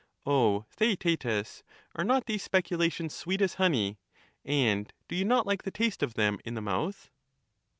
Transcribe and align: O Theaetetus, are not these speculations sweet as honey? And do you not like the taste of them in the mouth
O 0.25 0.65
Theaetetus, 0.75 1.61
are 1.93 2.03
not 2.03 2.25
these 2.25 2.41
speculations 2.41 3.13
sweet 3.13 3.39
as 3.39 3.53
honey? 3.61 3.99
And 4.43 4.91
do 5.07 5.15
you 5.15 5.25
not 5.25 5.45
like 5.45 5.61
the 5.61 5.69
taste 5.69 6.01
of 6.01 6.15
them 6.15 6.39
in 6.43 6.55
the 6.55 6.59
mouth 6.61 7.11